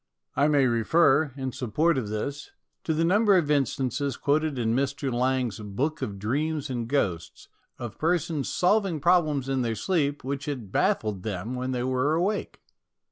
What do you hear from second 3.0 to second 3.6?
number of